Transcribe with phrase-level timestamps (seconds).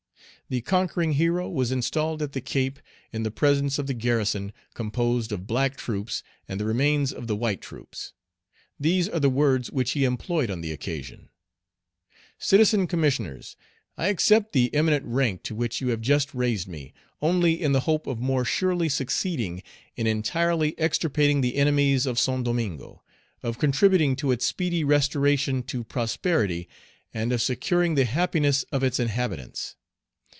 [0.49, 2.77] The conquering hero was installed at the Cape,
[3.13, 7.37] in the presence of the garrison, composed of black troops, and the remains of the
[7.37, 8.11] white troops.
[8.77, 11.29] These are the words which he employed on the occasion:
[12.37, 13.55] "Citizen Commissioners,
[13.97, 17.79] I accept the eminent rank to which you have just raised me, only in the
[17.87, 19.63] hope of more surely succeeding
[19.95, 23.01] in entirely extirpating the enemies of Saint Domingo,
[23.41, 26.67] of contributing to its speedy restoration to prosperity,
[27.13, 29.77] and of securing the happiness of its inhabitants.